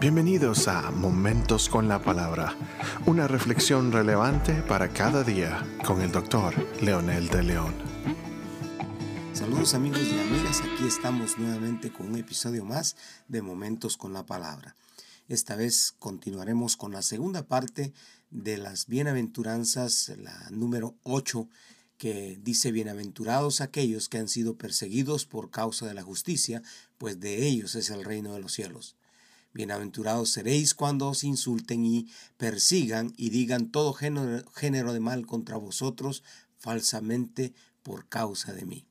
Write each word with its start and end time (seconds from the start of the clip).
Bienvenidos 0.00 0.66
a 0.66 0.90
Momentos 0.90 1.68
con 1.68 1.86
la 1.86 2.00
Palabra, 2.00 2.56
una 3.04 3.28
reflexión 3.28 3.92
relevante 3.92 4.62
para 4.62 4.94
cada 4.94 5.22
día 5.22 5.62
con 5.84 6.00
el 6.00 6.10
doctor 6.10 6.54
Leonel 6.80 7.28
de 7.28 7.42
León. 7.42 7.74
Saludos 9.34 9.74
amigos 9.74 10.00
y 10.10 10.18
amigas, 10.18 10.62
aquí 10.62 10.86
estamos 10.88 11.36
nuevamente 11.36 11.92
con 11.92 12.06
un 12.06 12.16
episodio 12.16 12.64
más 12.64 12.96
de 13.28 13.42
Momentos 13.42 13.98
con 13.98 14.14
la 14.14 14.24
Palabra. 14.24 14.74
Esta 15.28 15.54
vez 15.54 15.94
continuaremos 15.98 16.78
con 16.78 16.92
la 16.92 17.02
segunda 17.02 17.42
parte 17.42 17.92
de 18.30 18.56
las 18.56 18.86
bienaventuranzas, 18.86 20.14
la 20.16 20.48
número 20.48 20.94
8, 21.02 21.46
que 21.98 22.38
dice 22.42 22.72
bienaventurados 22.72 23.60
aquellos 23.60 24.08
que 24.08 24.16
han 24.16 24.28
sido 24.28 24.56
perseguidos 24.56 25.26
por 25.26 25.50
causa 25.50 25.86
de 25.86 25.92
la 25.92 26.02
justicia, 26.02 26.62
pues 26.96 27.20
de 27.20 27.46
ellos 27.46 27.74
es 27.74 27.90
el 27.90 28.02
reino 28.02 28.32
de 28.32 28.40
los 28.40 28.52
cielos. 28.52 28.96
Bienaventurados 29.52 30.30
seréis 30.30 30.74
cuando 30.74 31.08
os 31.08 31.24
insulten 31.24 31.84
y 31.84 32.08
persigan 32.36 33.12
y 33.16 33.30
digan 33.30 33.72
todo 33.72 33.92
género, 33.92 34.92
de 34.92 35.00
mal 35.00 35.26
contra 35.26 35.56
vosotros 35.56 36.22
falsamente 36.56 37.52
por 37.82 38.08
causa 38.08 38.52
de 38.52 38.64
mí. 38.64 38.86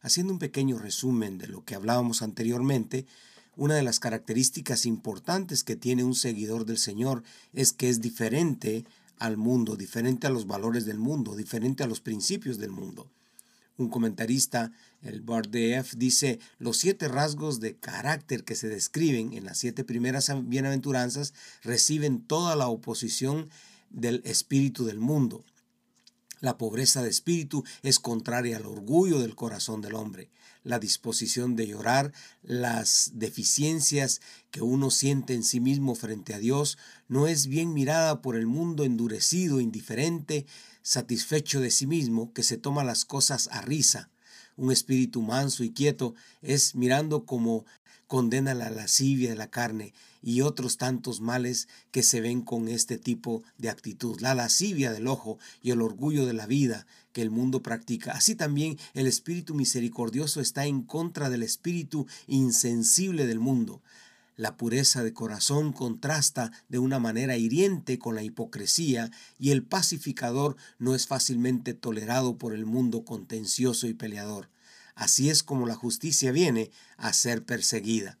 Haciendo 0.00 0.32
un 0.32 0.40
pequeño 0.40 0.78
resumen 0.78 1.38
de 1.38 1.46
lo 1.46 1.64
que 1.64 1.76
hablábamos 1.76 2.22
anteriormente, 2.22 3.06
una 3.54 3.76
de 3.76 3.84
las 3.84 4.00
características 4.00 4.86
importantes 4.86 5.62
que 5.62 5.76
tiene 5.76 6.02
un 6.02 6.16
seguidor 6.16 6.66
del 6.66 6.78
Señor 6.78 7.22
es 7.52 7.72
que 7.72 7.88
es 7.88 8.00
diferente 8.00 8.84
al 9.18 9.36
mundo, 9.36 9.76
diferente 9.76 10.26
a 10.26 10.30
los 10.30 10.48
valores 10.48 10.84
del 10.84 10.98
mundo, 10.98 11.36
diferente 11.36 11.84
a 11.84 11.86
los 11.86 12.00
principios 12.00 12.58
del 12.58 12.72
mundo. 12.72 13.08
Un 13.78 13.88
comentarista, 13.90 14.72
el 15.02 15.20
Bardef, 15.20 15.94
dice, 15.94 16.38
los 16.58 16.78
siete 16.78 17.08
rasgos 17.08 17.60
de 17.60 17.76
carácter 17.76 18.44
que 18.44 18.54
se 18.54 18.68
describen 18.68 19.32
en 19.34 19.44
las 19.44 19.58
siete 19.58 19.84
primeras 19.84 20.30
bienaventuranzas 20.48 21.34
reciben 21.62 22.20
toda 22.20 22.56
la 22.56 22.68
oposición 22.68 23.50
del 23.90 24.22
espíritu 24.24 24.84
del 24.84 24.98
mundo. 24.98 25.44
La 26.40 26.58
pobreza 26.58 27.02
de 27.02 27.08
espíritu 27.08 27.64
es 27.82 27.98
contraria 27.98 28.58
al 28.58 28.66
orgullo 28.66 29.20
del 29.20 29.34
corazón 29.34 29.80
del 29.80 29.94
hombre. 29.94 30.30
La 30.64 30.78
disposición 30.78 31.56
de 31.56 31.66
llorar, 31.66 32.12
las 32.42 33.12
deficiencias 33.14 34.20
que 34.50 34.60
uno 34.60 34.90
siente 34.90 35.32
en 35.32 35.44
sí 35.44 35.60
mismo 35.60 35.94
frente 35.94 36.34
a 36.34 36.38
Dios, 36.38 36.76
no 37.08 37.26
es 37.26 37.46
bien 37.46 37.72
mirada 37.72 38.20
por 38.20 38.36
el 38.36 38.46
mundo 38.46 38.84
endurecido, 38.84 39.60
indiferente, 39.60 40.44
satisfecho 40.82 41.60
de 41.60 41.70
sí 41.70 41.86
mismo, 41.86 42.32
que 42.32 42.42
se 42.42 42.58
toma 42.58 42.84
las 42.84 43.04
cosas 43.04 43.48
a 43.50 43.62
risa. 43.62 44.10
Un 44.56 44.72
espíritu 44.72 45.22
manso 45.22 45.64
y 45.64 45.72
quieto 45.72 46.14
es 46.42 46.74
mirando 46.74 47.24
como 47.24 47.64
condena 48.06 48.54
la 48.54 48.70
lascivia 48.70 49.30
de 49.30 49.36
la 49.36 49.50
carne 49.50 49.92
y 50.22 50.40
otros 50.40 50.76
tantos 50.76 51.20
males 51.20 51.68
que 51.90 52.02
se 52.02 52.20
ven 52.20 52.42
con 52.42 52.68
este 52.68 52.98
tipo 52.98 53.42
de 53.58 53.70
actitud. 53.70 54.20
La 54.20 54.34
lascivia 54.34 54.92
del 54.92 55.06
ojo 55.06 55.38
y 55.62 55.70
el 55.70 55.82
orgullo 55.82 56.26
de 56.26 56.32
la 56.32 56.46
vida 56.46 56.86
que 57.12 57.22
el 57.22 57.30
mundo 57.30 57.62
practica. 57.62 58.12
Así 58.12 58.34
también 58.34 58.78
el 58.94 59.06
espíritu 59.06 59.54
misericordioso 59.54 60.40
está 60.40 60.66
en 60.66 60.82
contra 60.82 61.30
del 61.30 61.42
espíritu 61.42 62.06
insensible 62.26 63.26
del 63.26 63.38
mundo. 63.38 63.82
La 64.36 64.58
pureza 64.58 65.02
de 65.02 65.14
corazón 65.14 65.72
contrasta 65.72 66.52
de 66.68 66.78
una 66.78 66.98
manera 66.98 67.38
hiriente 67.38 67.98
con 67.98 68.14
la 68.14 68.22
hipocresía 68.22 69.10
y 69.38 69.50
el 69.50 69.62
pacificador 69.62 70.56
no 70.78 70.94
es 70.94 71.06
fácilmente 71.06 71.72
tolerado 71.72 72.36
por 72.36 72.52
el 72.52 72.66
mundo 72.66 73.02
contencioso 73.04 73.86
y 73.86 73.94
peleador. 73.94 74.50
Así 74.96 75.30
es 75.30 75.42
como 75.42 75.66
la 75.66 75.76
justicia 75.76 76.32
viene 76.32 76.72
a 76.96 77.12
ser 77.12 77.44
perseguida. 77.44 78.18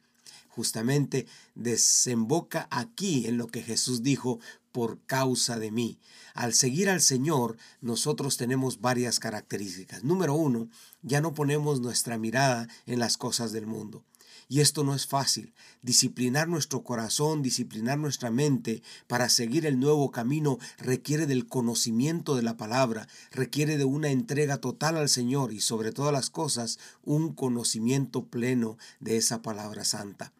Justamente 0.50 1.26
desemboca 1.54 2.68
aquí 2.70 3.26
en 3.26 3.38
lo 3.38 3.48
que 3.48 3.62
Jesús 3.62 4.02
dijo 4.02 4.38
por 4.72 5.00
causa 5.06 5.58
de 5.58 5.70
mí. 5.70 5.98
Al 6.34 6.52
seguir 6.52 6.90
al 6.90 7.00
Señor, 7.00 7.56
nosotros 7.80 8.36
tenemos 8.36 8.82
varias 8.82 9.18
características. 9.20 10.04
Número 10.04 10.34
uno, 10.34 10.68
ya 11.02 11.22
no 11.22 11.32
ponemos 11.32 11.80
nuestra 11.80 12.18
mirada 12.18 12.68
en 12.84 12.98
las 12.98 13.16
cosas 13.16 13.52
del 13.52 13.66
mundo. 13.66 14.04
Y 14.48 14.60
esto 14.60 14.84
no 14.84 14.94
es 14.94 15.06
fácil. 15.06 15.52
Disciplinar 15.82 16.48
nuestro 16.48 16.82
corazón, 16.82 17.42
disciplinar 17.42 17.98
nuestra 17.98 18.30
mente 18.30 18.82
para 19.06 19.28
seguir 19.28 19.66
el 19.66 19.80
nuevo 19.80 20.10
camino 20.10 20.58
requiere 20.78 21.26
del 21.26 21.46
conocimiento 21.46 22.36
de 22.36 22.42
la 22.42 22.56
palabra, 22.56 23.08
requiere 23.30 23.76
de 23.76 23.84
una 23.84 24.10
entrega 24.10 24.58
total 24.58 24.96
al 24.96 25.08
Señor 25.08 25.52
y 25.52 25.60
sobre 25.60 25.92
todas 25.92 26.12
las 26.12 26.30
cosas 26.30 26.78
un 27.02 27.34
conocimiento 27.34 28.26
pleno 28.26 28.78
de 29.00 29.16
esa 29.16 29.42
palabra 29.42 29.84
santa. 29.84 30.32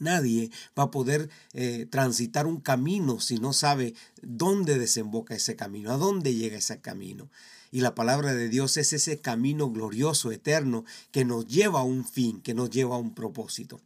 Nadie 0.00 0.50
va 0.78 0.84
a 0.84 0.90
poder 0.90 1.30
eh, 1.52 1.86
transitar 1.88 2.46
un 2.46 2.60
camino 2.60 3.20
si 3.20 3.38
no 3.38 3.52
sabe 3.52 3.94
dónde 4.22 4.78
desemboca 4.78 5.34
ese 5.34 5.56
camino, 5.56 5.92
a 5.92 5.96
dónde 5.96 6.34
llega 6.34 6.58
ese 6.58 6.80
camino. 6.80 7.30
Y 7.74 7.80
la 7.80 7.96
palabra 7.96 8.34
de 8.34 8.48
Dios 8.48 8.76
es 8.76 8.92
ese 8.92 9.18
camino 9.18 9.68
glorioso, 9.68 10.30
eterno, 10.30 10.84
que 11.10 11.24
nos 11.24 11.48
lleva 11.48 11.80
a 11.80 11.82
un 11.82 12.04
fin, 12.04 12.40
que 12.40 12.54
nos 12.54 12.70
lleva 12.70 12.94
a 12.94 13.00
un 13.00 13.12
propósito. 13.12 13.80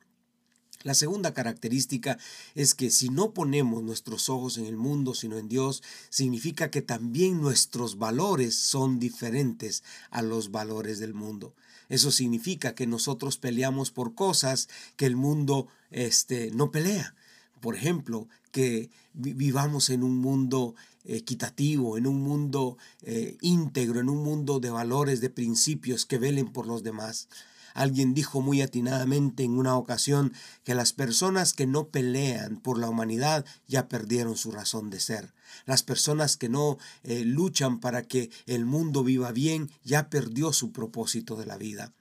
La 0.83 0.93
segunda 0.93 1.33
característica 1.33 2.19
es 2.55 2.75
que 2.75 2.91
si 2.91 3.09
no 3.09 3.33
ponemos 3.33 3.83
nuestros 3.83 4.29
ojos 4.29 4.59
en 4.59 4.67
el 4.67 4.77
mundo, 4.77 5.15
sino 5.15 5.39
en 5.39 5.49
Dios, 5.49 5.83
significa 6.11 6.71
que 6.71 6.83
también 6.83 7.41
nuestros 7.41 7.97
valores 7.97 8.57
son 8.57 8.99
diferentes 8.99 9.83
a 10.11 10.21
los 10.21 10.51
valores 10.51 10.99
del 10.99 11.15
mundo. 11.15 11.55
Eso 11.89 12.11
significa 12.11 12.75
que 12.75 12.87
nosotros 12.87 13.39
peleamos 13.39 13.91
por 13.91 14.15
cosas 14.15 14.69
que 14.97 15.07
el 15.07 15.17
mundo 15.17 15.67
este, 15.91 16.51
no 16.51 16.71
pelea. 16.71 17.15
Por 17.61 17.77
ejemplo, 17.77 18.29
que 18.53 18.91
vivamos 19.15 19.91
en 19.91 20.03
un 20.03 20.19
mundo 20.19 20.75
equitativo, 21.05 21.97
en 21.97 22.07
un 22.07 22.21
mundo 22.21 22.77
eh, 23.03 23.37
íntegro, 23.41 24.01
en 24.01 24.09
un 24.09 24.23
mundo 24.23 24.61
de 24.61 24.71
valores, 24.71 25.21
de 25.21 25.31
principios 25.31 26.07
que 26.07 26.19
velen 26.19 26.53
por 26.53 26.67
los 26.67 26.83
demás. 26.83 27.29
Alguien 27.75 28.13
dijo 28.15 28.41
muy 28.41 28.61
atinadamente 28.61 29.45
en 29.45 29.59
una 29.59 29.77
ocasión 29.77 30.33
que 30.65 30.75
las 30.75 30.93
personas 30.93 31.53
que 31.53 31.67
no 31.67 31.89
pelean 31.89 32.57
por 32.57 32.79
la 32.79 32.89
humanidad 32.89 33.45
ya 33.69 33.89
perdieron 33.89 34.37
su 34.37 34.51
razón 34.51 34.91
de 34.91 35.01
ser. 35.01 35.33
Las 35.65 35.83
personas 35.83 36.37
que 36.37 36.49
no 36.49 36.79
eh, 37.05 37.25
luchan 37.25 37.81
para 37.81 38.03
que 38.03 38.31
el 38.47 38.65
mundo 38.67 39.05
viva 39.05 39.33
bien 39.33 39.71
ya 39.85 40.11
perdió 40.11 40.53
su 40.53 40.73
propósito 40.73 41.37
de 41.37 41.47
la 41.47 41.57
vida. 41.57 41.93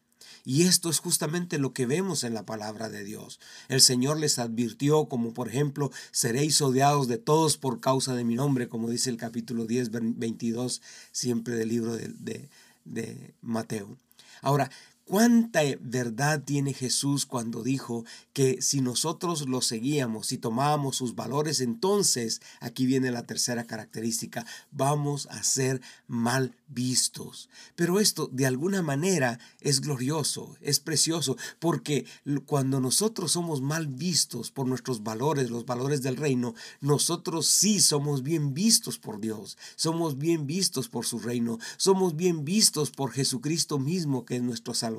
Y 0.47 0.63
esto 0.63 0.89
es 0.89 0.99
justamente 0.99 1.57
lo 1.57 1.73
que 1.73 1.85
vemos 1.85 2.23
en 2.23 2.33
la 2.33 2.45
palabra 2.45 2.87
de 2.87 3.03
Dios. 3.03 3.37
El 3.67 3.81
Señor 3.81 4.17
les 4.17 4.39
advirtió, 4.39 5.09
como 5.09 5.33
por 5.33 5.49
ejemplo, 5.49 5.91
seréis 6.11 6.61
odiados 6.61 7.09
de 7.09 7.17
todos 7.17 7.57
por 7.57 7.81
causa 7.81 8.15
de 8.15 8.23
mi 8.23 8.35
nombre, 8.35 8.69
como 8.69 8.89
dice 8.89 9.09
el 9.09 9.17
capítulo 9.17 9.65
10, 9.65 9.89
22, 10.17 10.81
siempre 11.11 11.55
del 11.55 11.67
libro 11.67 11.97
de, 11.97 12.07
de, 12.07 12.49
de 12.85 13.33
Mateo. 13.41 13.97
Ahora, 14.41 14.71
¿Cuánta 15.07 15.61
verdad 15.79 16.43
tiene 16.43 16.73
Jesús 16.73 17.25
cuando 17.25 17.63
dijo 17.63 18.03
que 18.33 18.61
si 18.61 18.81
nosotros 18.81 19.47
lo 19.47 19.61
seguíamos 19.61 20.33
y 20.33 20.37
tomábamos 20.37 20.97
sus 20.97 21.15
valores, 21.15 21.61
entonces, 21.61 22.41
aquí 22.59 22.85
viene 22.85 23.09
la 23.09 23.25
tercera 23.25 23.63
característica, 23.63 24.45
vamos 24.69 25.27
a 25.27 25.43
ser 25.43 25.79
mal 26.07 26.57
vistos? 26.67 27.47
Pero 27.77 28.01
esto 28.01 28.27
de 28.33 28.47
alguna 28.47 28.81
manera 28.81 29.39
es 29.61 29.79
glorioso, 29.79 30.57
es 30.59 30.81
precioso, 30.81 31.37
porque 31.59 32.05
cuando 32.45 32.81
nosotros 32.81 33.31
somos 33.31 33.61
mal 33.61 33.87
vistos 33.87 34.51
por 34.51 34.67
nuestros 34.67 35.03
valores, 35.03 35.49
los 35.49 35.65
valores 35.65 36.01
del 36.01 36.17
reino, 36.17 36.53
nosotros 36.81 37.47
sí 37.47 37.79
somos 37.79 38.23
bien 38.23 38.53
vistos 38.53 38.99
por 38.99 39.21
Dios, 39.21 39.57
somos 39.77 40.17
bien 40.17 40.47
vistos 40.47 40.89
por 40.89 41.05
su 41.05 41.19
reino, 41.19 41.59
somos 41.77 42.17
bien 42.17 42.43
vistos 42.43 42.91
por 42.91 43.11
Jesucristo 43.13 43.79
mismo 43.79 44.25
que 44.25 44.35
es 44.35 44.41
nuestro 44.41 44.73
Salvador. 44.73 44.96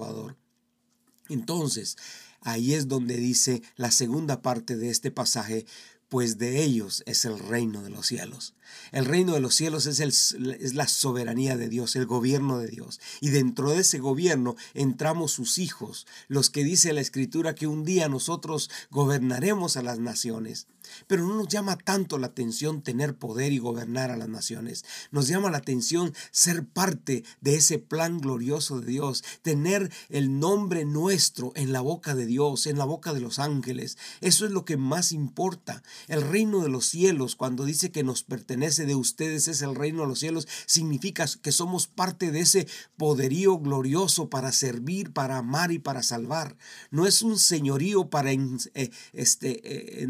Entonces, 1.29 1.97
ahí 2.41 2.75
es 2.75 2.89
donde 2.89 3.17
dice 3.17 3.62
la 3.77 3.91
segunda 3.91 4.43
parte 4.43 4.77
de 4.77 4.91
este 4.91 5.11
pasaje, 5.11 5.67
pues 6.09 6.39
de 6.39 6.62
ellos 6.62 7.03
es 7.06 7.25
el 7.27 7.39
reino 7.39 7.83
de 7.83 7.91
los 7.91 8.06
cielos. 8.06 8.55
El 8.93 9.05
reino 9.05 9.35
de 9.35 9.41
los 9.41 9.55
cielos 9.55 9.87
es, 9.87 10.00
es, 10.00 10.75
la 10.75 10.89
soberanía 10.89 11.56
de 11.56 11.69
Dios, 11.69 11.97
el 11.97 12.06
gobierno 12.06 12.59
de 12.59 12.69
Dios. 12.69 12.99
Y 13.21 13.29
dentro 13.29 13.73
de 13.73 13.81
ese 13.81 13.99
gobierno 13.99 14.56
entramos 14.73 15.33
sus 15.33 15.59
hijos, 15.59 16.06
los 16.29 16.49
que 16.49 16.65
dice 16.65 16.94
la 16.94 17.03
escritura 17.03 17.55
que 17.55 17.67
un 17.67 17.85
día 17.85 18.09
nosotros 18.09 18.71
gobernaremos 18.91 19.77
a 19.77 19.83
las 19.83 19.99
naciones. 19.99 20.67
Pero 21.06 21.26
no 21.26 21.35
nos 21.37 21.49
llama 21.49 21.76
tanto 21.76 22.19
la 22.19 22.29
atención 22.29 22.82
tener 22.82 23.17
poder 23.17 23.52
y 23.52 23.58
gobernar 23.58 24.11
a 24.11 24.17
las 24.17 24.29
naciones. 24.29 24.85
Nos 25.11 25.29
llama 25.29 25.50
la 25.50 25.58
atención 25.58 26.14
ser 26.31 26.67
parte 26.67 27.25
de 27.40 27.56
ese 27.56 27.79
plan 27.79 28.20
glorioso 28.20 28.81
de 28.81 28.87
Dios, 28.87 29.25
tener 29.43 29.90
el 30.08 30.38
nombre 30.38 30.85
nuestro 30.85 31.52
en 31.55 31.73
la 31.73 31.81
boca 31.81 32.14
de 32.14 32.26
Dios, 32.26 32.67
en 32.67 32.79
la 32.79 32.85
boca 32.85 33.12
de 33.12 33.20
los 33.20 33.38
ángeles. 33.38 33.99
Eso 34.20 34.44
es 34.44 34.50
lo 34.50 34.64
que 34.64 34.76
más 34.76 35.12
importa. 35.12 35.82
El 36.06 36.23
reino 36.23 36.61
de 36.61 36.69
los 36.69 36.87
cielos, 36.87 37.37
cuando 37.37 37.64
dice 37.64 37.91
que 37.91 38.05
nos 38.05 38.23
pertenece 38.23 38.87
de 38.87 38.94
ustedes, 38.94 39.49
es 39.49 39.62
el 39.62 39.75
reino 39.75 40.02
de 40.02 40.08
los 40.08 40.19
cielos, 40.19 40.49
significa 40.67 41.26
que 41.43 41.52
somos 41.52 41.87
parte 41.87 42.31
de 42.31 42.41
ese 42.41 42.69
poderío 42.96 43.58
glorioso 43.58 44.29
para 44.29 44.52
servir, 44.52 45.12
para 45.12 45.38
amar 45.38 45.73
y 45.73 45.79
para 45.79 46.02
salvar. 46.02 46.56
No 46.91 47.06
es 47.06 47.23
un 47.23 47.38
señorío 47.38 48.11
para 48.11 48.32
eh, 48.32 48.91
este, 49.12 50.02
eh, 50.02 50.06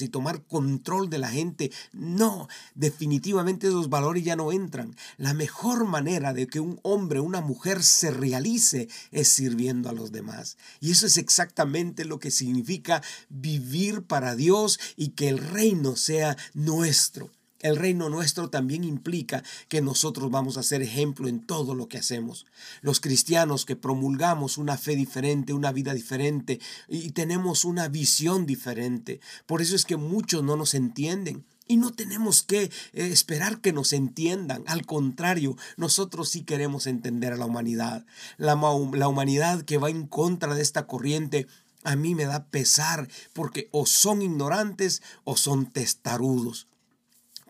y 0.00 0.08
tomar 0.08 0.42
control 0.42 1.10
de 1.10 1.18
la 1.18 1.28
gente. 1.28 1.70
No, 1.92 2.48
definitivamente 2.74 3.68
esos 3.68 3.88
valores 3.88 4.24
ya 4.24 4.36
no 4.36 4.52
entran. 4.52 4.96
La 5.16 5.34
mejor 5.34 5.84
manera 5.84 6.32
de 6.32 6.46
que 6.46 6.60
un 6.60 6.80
hombre, 6.82 7.20
una 7.20 7.40
mujer 7.40 7.82
se 7.82 8.10
realice 8.10 8.88
es 9.10 9.28
sirviendo 9.28 9.88
a 9.88 9.92
los 9.92 10.12
demás. 10.12 10.56
Y 10.80 10.90
eso 10.90 11.06
es 11.06 11.18
exactamente 11.18 12.04
lo 12.04 12.18
que 12.18 12.30
significa 12.30 13.02
vivir 13.28 14.02
para 14.02 14.34
Dios 14.34 14.78
y 14.96 15.08
que 15.10 15.28
el 15.28 15.38
reino 15.38 15.96
sea 15.96 16.36
nuestro. 16.54 17.30
El 17.64 17.76
reino 17.76 18.10
nuestro 18.10 18.50
también 18.50 18.84
implica 18.84 19.42
que 19.68 19.80
nosotros 19.80 20.30
vamos 20.30 20.58
a 20.58 20.62
ser 20.62 20.82
ejemplo 20.82 21.28
en 21.28 21.40
todo 21.40 21.74
lo 21.74 21.88
que 21.88 21.96
hacemos. 21.96 22.44
Los 22.82 23.00
cristianos 23.00 23.64
que 23.64 23.74
promulgamos 23.74 24.58
una 24.58 24.76
fe 24.76 24.96
diferente, 24.96 25.54
una 25.54 25.72
vida 25.72 25.94
diferente 25.94 26.60
y 26.88 27.12
tenemos 27.12 27.64
una 27.64 27.88
visión 27.88 28.44
diferente. 28.44 29.18
Por 29.46 29.62
eso 29.62 29.76
es 29.76 29.86
que 29.86 29.96
muchos 29.96 30.44
no 30.44 30.56
nos 30.56 30.74
entienden. 30.74 31.46
Y 31.66 31.78
no 31.78 31.90
tenemos 31.94 32.42
que 32.42 32.64
eh, 32.64 32.70
esperar 32.92 33.62
que 33.62 33.72
nos 33.72 33.94
entiendan. 33.94 34.62
Al 34.66 34.84
contrario, 34.84 35.56
nosotros 35.78 36.28
sí 36.28 36.42
queremos 36.42 36.86
entender 36.86 37.32
a 37.32 37.38
la 37.38 37.46
humanidad. 37.46 38.04
La, 38.36 38.56
la 38.92 39.08
humanidad 39.08 39.62
que 39.62 39.78
va 39.78 39.88
en 39.88 40.06
contra 40.06 40.54
de 40.54 40.60
esta 40.60 40.86
corriente 40.86 41.46
a 41.82 41.96
mí 41.96 42.14
me 42.14 42.26
da 42.26 42.44
pesar 42.44 43.08
porque 43.32 43.70
o 43.70 43.86
son 43.86 44.20
ignorantes 44.20 45.00
o 45.24 45.38
son 45.38 45.64
testarudos. 45.64 46.66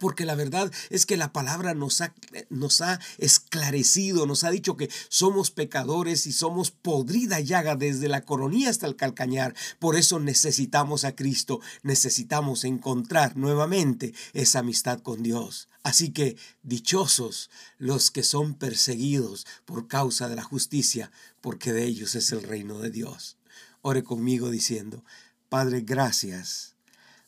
Porque 0.04 0.26
la 0.26 0.34
verdad 0.34 0.70
es 0.90 1.06
que 1.06 1.16
la 1.16 1.32
palabra 1.32 1.72
nos 1.72 2.02
ha, 2.02 2.12
nos 2.50 2.82
ha, 2.82 3.00
esclarecido, 3.16 4.26
nos 4.26 4.44
ha 4.44 4.50
dicho 4.50 4.76
que 4.76 4.90
somos 5.08 5.50
pecadores 5.50 6.26
y 6.26 6.32
somos 6.32 6.70
podrida 6.70 7.40
llaga 7.40 7.74
desde 7.74 8.08
la 8.08 8.20
coronilla 8.20 8.68
hasta 8.68 8.86
el 8.86 8.96
calcañar. 8.96 9.54
Por 9.78 9.96
eso 9.96 10.20
necesitamos 10.20 11.04
a 11.04 11.16
Cristo, 11.16 11.62
necesitamos 11.82 12.64
encontrar 12.64 13.38
nuevamente 13.38 14.12
esa 14.34 14.58
amistad 14.58 15.00
con 15.00 15.22
Dios. 15.22 15.70
Así 15.82 16.10
que 16.10 16.36
dichosos 16.62 17.48
los 17.78 18.10
que 18.10 18.24
son 18.24 18.52
perseguidos 18.52 19.46
por 19.64 19.88
causa 19.88 20.28
de 20.28 20.36
la 20.36 20.42
justicia, 20.42 21.12
porque 21.40 21.72
de 21.72 21.84
ellos 21.84 22.14
es 22.14 22.30
el 22.30 22.42
reino 22.42 22.78
de 22.78 22.90
Dios. 22.90 23.38
Ore 23.80 24.04
conmigo 24.04 24.50
diciendo, 24.50 25.02
Padre, 25.48 25.80
gracias 25.80 26.74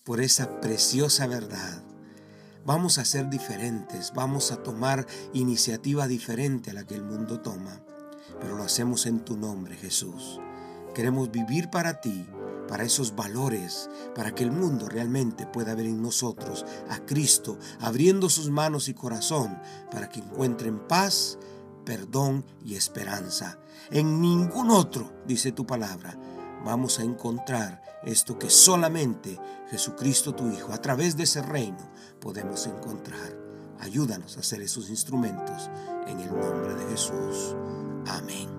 por 0.05 0.21
esa 0.21 0.61
preciosa 0.61 1.27
verdad. 1.27 1.96
Vamos 2.67 2.99
a 2.99 3.05
ser 3.05 3.31
diferentes, 3.31 4.13
vamos 4.13 4.51
a 4.51 4.57
tomar 4.57 5.07
iniciativa 5.33 6.09
diferente 6.09 6.73
a 6.73 6.75
la 6.75 6.85
que 6.85 6.97
el 6.97 7.05
mundo 7.05 7.39
toma, 7.39 7.81
pero 8.41 8.57
lo 8.57 8.65
hacemos 8.65 9.07
en 9.07 9.21
tu 9.21 9.37
nombre, 9.37 9.77
Jesús. 9.77 10.41
Queremos 10.93 11.31
vivir 11.31 11.71
para 11.71 12.01
ti, 12.01 12.27
para 12.67 12.83
esos 12.83 13.15
valores, 13.15 13.89
para 14.17 14.35
que 14.35 14.43
el 14.43 14.51
mundo 14.51 14.89
realmente 14.89 15.47
pueda 15.47 15.77
ver 15.77 15.87
en 15.87 16.03
nosotros 16.03 16.67
a 16.91 16.99
Cristo, 17.07 17.57
abriendo 17.79 18.29
sus 18.29 18.51
manos 18.51 18.89
y 18.89 18.95
corazón, 18.95 19.57
para 19.93 20.09
que 20.09 20.19
encuentren 20.19 20.81
paz, 20.89 21.39
perdón 21.85 22.45
y 22.65 22.75
esperanza. 22.75 23.61
En 23.93 24.21
ningún 24.21 24.73
otro, 24.73 25.13
dice 25.25 25.53
tu 25.53 25.65
palabra, 25.69 26.19
vamos 26.67 26.99
a 26.99 27.05
encontrar 27.05 27.81
esto 28.03 28.39
que 28.39 28.51
solamente 28.51 29.39
Jesucristo 29.71 30.35
tu 30.35 30.51
Hijo, 30.51 30.73
a 30.73 30.83
través 30.83 31.17
de 31.17 31.23
ese 31.23 31.41
reino, 31.41 31.79
podemos 32.21 32.67
encontrar. 32.67 33.35
Ayúdanos 33.79 34.37
a 34.37 34.43
ser 34.43 34.63
esos 34.63 34.91
instrumentos 34.91 35.71
en 36.07 36.21
el 36.21 36.29
nombre 36.29 36.75
de 36.75 36.91
Jesús. 36.91 37.55
Amén. 38.09 38.56